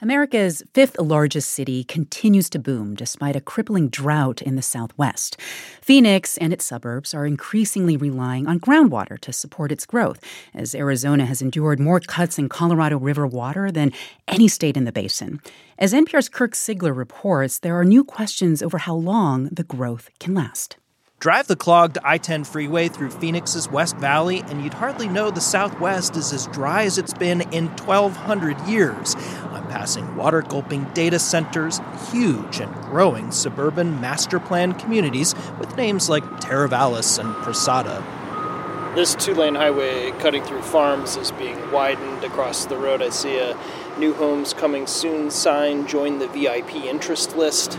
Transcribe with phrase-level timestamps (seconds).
[0.00, 5.36] America's fifth largest city continues to boom despite a crippling drought in the Southwest.
[5.82, 10.20] Phoenix and its suburbs are increasingly relying on groundwater to support its growth,
[10.54, 13.92] as Arizona has endured more cuts in Colorado River water than
[14.28, 15.40] any state in the basin.
[15.80, 20.32] As NPR's Kirk Siegler reports, there are new questions over how long the growth can
[20.32, 20.76] last.
[21.20, 25.40] Drive the clogged I 10 freeway through Phoenix's West Valley, and you'd hardly know the
[25.40, 29.16] Southwest is as dry as it's been in 1,200 years.
[29.50, 31.80] I'm passing water gulping data centers,
[32.12, 38.04] huge and growing suburban master plan communities with names like Teravalis and Prasada.
[38.94, 43.00] This two lane highway cutting through farms is being widened across the road.
[43.00, 43.56] I see a
[43.98, 47.78] new homes coming soon sign, join the VIP interest list.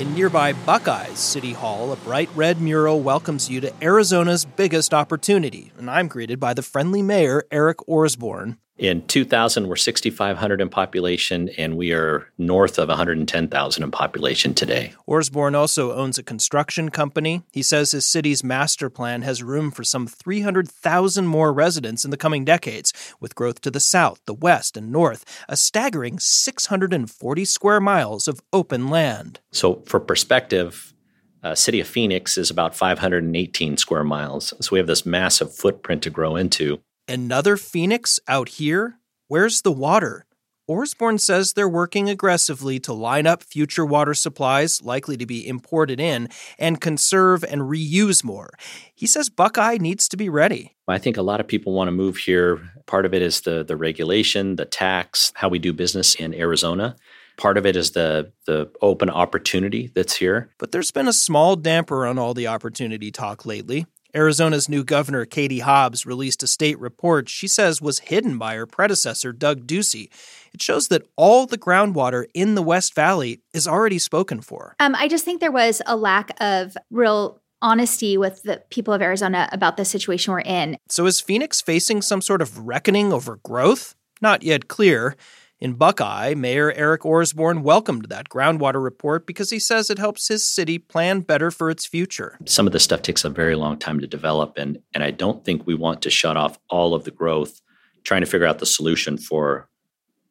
[0.00, 5.70] In nearby Buckeyes City Hall, a bright red mural welcomes you to Arizona's biggest opportunity,
[5.78, 8.56] and I'm greeted by the friendly mayor, Eric Orsborn.
[8.78, 14.94] In 2000, we're 6,500 in population, and we are north of 110,000 in population today.
[15.08, 17.42] Orsborn also owns a construction company.
[17.50, 22.16] He says his city's master plan has room for some 300,000 more residents in the
[22.16, 27.80] coming decades, with growth to the south, the west, and north, a staggering 640 square
[27.80, 29.40] miles of open land.
[29.50, 30.94] So, for perspective,
[31.42, 34.54] uh, city of Phoenix is about 518 square miles.
[34.60, 36.80] So we have this massive footprint to grow into.
[37.08, 38.98] Another Phoenix out here?
[39.28, 40.26] Where's the water?
[40.68, 45.98] Orsborn says they're working aggressively to line up future water supplies likely to be imported
[45.98, 48.50] in and conserve and reuse more.
[48.94, 50.76] He says Buckeye needs to be ready.
[50.86, 52.60] I think a lot of people want to move here.
[52.84, 56.94] Part of it is the the regulation, the tax, how we do business in Arizona.
[57.38, 60.50] Part of it is the the open opportunity that's here.
[60.58, 63.86] But there's been a small damper on all the opportunity talk lately.
[64.14, 68.66] Arizona's new governor, Katie Hobbs, released a state report she says was hidden by her
[68.66, 70.08] predecessor, Doug Ducey.
[70.54, 74.74] It shows that all the groundwater in the West Valley is already spoken for.
[74.80, 79.02] Um, I just think there was a lack of real honesty with the people of
[79.02, 80.78] Arizona about the situation we're in.
[80.88, 83.94] So is Phoenix facing some sort of reckoning over growth?
[84.20, 85.16] Not yet clear.
[85.60, 90.46] In Buckeye, Mayor Eric Orsborn welcomed that groundwater report because he says it helps his
[90.46, 92.38] city plan better for its future.
[92.44, 95.44] Some of this stuff takes a very long time to develop, and, and I don't
[95.44, 97.60] think we want to shut off all of the growth
[98.04, 99.67] trying to figure out the solution for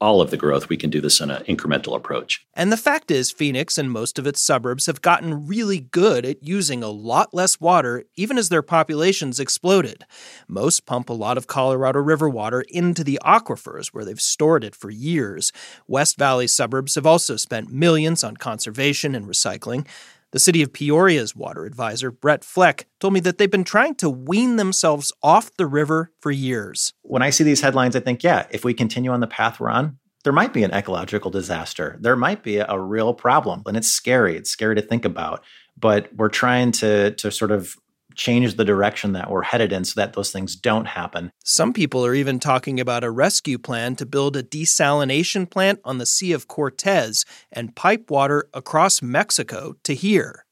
[0.00, 2.46] all of the growth, we can do this in an incremental approach.
[2.54, 6.42] And the fact is, Phoenix and most of its suburbs have gotten really good at
[6.42, 10.04] using a lot less water, even as their populations exploded.
[10.48, 14.74] Most pump a lot of Colorado River water into the aquifers where they've stored it
[14.74, 15.52] for years.
[15.86, 19.86] West Valley suburbs have also spent millions on conservation and recycling.
[20.32, 24.08] The city of Peoria's water advisor, Brett Fleck, told me that they've been trying to
[24.08, 26.92] wean themselves off the river for years.
[27.02, 29.70] When I see these headlines, I think, yeah, if we continue on the path we're
[29.70, 31.96] on, there might be an ecological disaster.
[32.00, 33.62] There might be a real problem.
[33.66, 34.36] And it's scary.
[34.36, 35.42] It's scary to think about.
[35.76, 37.74] But we're trying to, to sort of
[38.20, 41.32] change the direction that we're headed in so that those things don't happen.
[41.42, 45.96] Some people are even talking about a rescue plan to build a desalination plant on
[45.96, 50.44] the Sea of Cortez and pipe water across Mexico to here.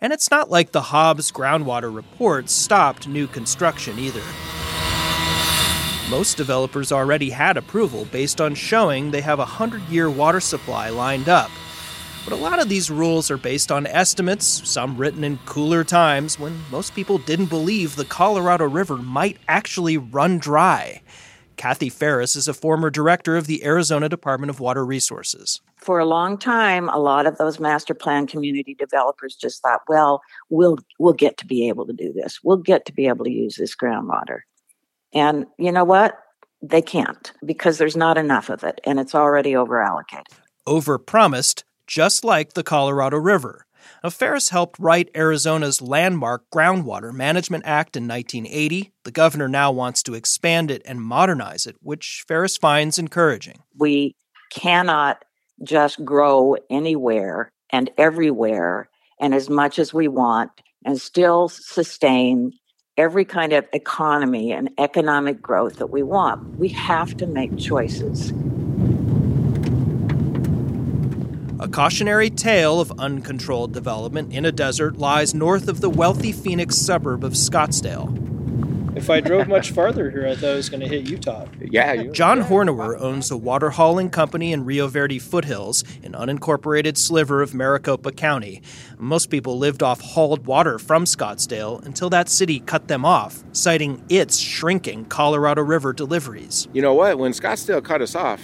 [0.00, 4.22] And it's not like the Hobbs groundwater report stopped new construction either.
[6.08, 10.88] Most developers already had approval based on showing they have a 100 year water supply
[10.88, 11.50] lined up.
[12.24, 16.38] But a lot of these rules are based on estimates, some written in cooler times
[16.38, 21.02] when most people didn't believe the Colorado River might actually run dry.
[21.56, 25.60] Kathy Ferris is a former director of the Arizona Department of Water Resources.
[25.76, 30.22] For a long time, a lot of those master plan community developers just thought, well,
[30.48, 32.38] we'll we'll get to be able to do this.
[32.44, 34.40] We'll get to be able to use this groundwater.
[35.12, 36.18] And you know what?
[36.62, 40.28] They can't because there's not enough of it and it's already over allocated.
[40.66, 43.66] Over promised just like the Colorado River.
[44.02, 48.92] Now, Ferris helped write Arizona's landmark Groundwater Management Act in 1980.
[49.04, 53.62] The governor now wants to expand it and modernize it, which Ferris finds encouraging.
[53.76, 54.14] We
[54.50, 55.24] cannot
[55.62, 58.88] just grow anywhere and everywhere
[59.20, 60.50] and as much as we want
[60.84, 62.52] and still sustain
[62.96, 66.58] every kind of economy and economic growth that we want.
[66.58, 68.32] We have to make choices.
[71.62, 76.74] A cautionary tale of uncontrolled development in a desert lies north of the wealthy Phoenix
[76.74, 78.18] suburb of Scottsdale.
[78.96, 81.46] If I drove much farther here, I thought I was going to hit Utah.
[81.60, 81.92] Yeah.
[81.92, 87.42] You, John Hornewer owns a water hauling company in Rio Verde foothills, an unincorporated sliver
[87.42, 88.60] of Maricopa County.
[88.98, 94.04] Most people lived off hauled water from Scottsdale until that city cut them off, citing
[94.08, 96.66] its shrinking Colorado River deliveries.
[96.72, 97.18] You know what?
[97.18, 98.42] When Scottsdale cut us off,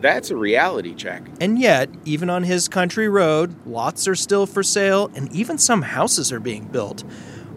[0.00, 1.22] That's a reality check.
[1.40, 5.82] And yet, even on his country road, lots are still for sale and even some
[5.82, 7.04] houses are being built.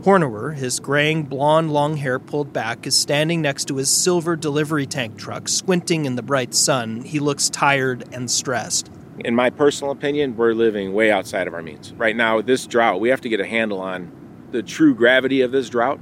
[0.01, 4.88] Hornewer, his graying blonde long hair pulled back, is standing next to his silver delivery
[4.88, 7.01] tank truck, squinting in the bright sun.
[7.01, 8.89] He looks tired and stressed.
[9.19, 11.93] In my personal opinion, we're living way outside of our means.
[11.93, 14.11] Right now, with this drought, we have to get a handle on
[14.49, 15.99] the true gravity of this drought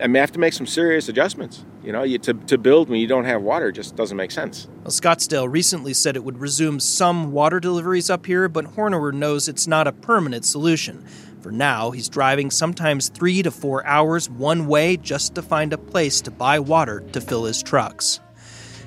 [0.00, 1.64] and we have to make some serious adjustments.
[1.84, 4.68] You know, you, to, to build when you don't have water just doesn't make sense.
[4.82, 9.48] Well, Scottsdale recently said it would resume some water deliveries up here, but Hornewer knows
[9.48, 11.06] it's not a permanent solution.
[11.40, 15.78] For now, he's driving sometimes three to four hours one way just to find a
[15.78, 18.20] place to buy water to fill his trucks.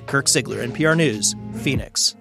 [0.06, 2.14] Kirk Siegler, NPR News, Phoenix.